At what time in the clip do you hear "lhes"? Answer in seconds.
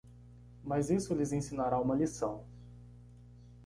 1.13-1.31